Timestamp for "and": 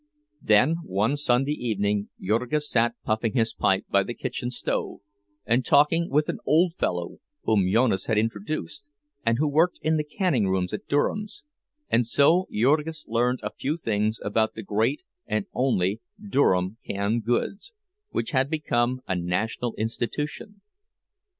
5.45-5.63, 9.23-9.37, 11.87-12.07, 15.27-15.45